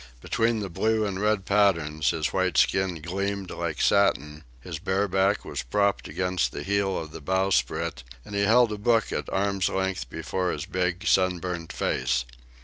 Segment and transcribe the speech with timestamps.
[0.19, 5.45] Between the blue and red patterns his white skin gleamed like satin; his bare back
[5.45, 9.69] was propped against the heel of the bowsprit, and he held a book at arm's
[9.69, 12.25] length before his big, sunburnt face.